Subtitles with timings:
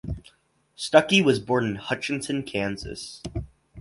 [0.73, 3.21] Stucky was born in Hutchinson, Kansas.